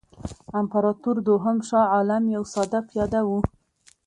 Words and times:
امپراطور 0.59 1.15
دوهم 1.27 1.57
شاه 1.67 1.85
عالم 1.93 2.23
یو 2.35 2.43
ساده 2.53 2.79
پیاده 2.89 3.21
وو. 3.27 3.39